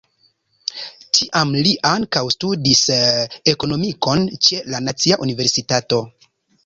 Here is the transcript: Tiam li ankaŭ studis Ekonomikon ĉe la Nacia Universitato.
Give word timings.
Tiam 1.17 1.51
li 1.67 1.73
ankaŭ 1.91 2.23
studis 2.35 2.81
Ekonomikon 3.53 4.25
ĉe 4.49 4.63
la 4.73 4.83
Nacia 4.87 5.21
Universitato. 5.27 6.01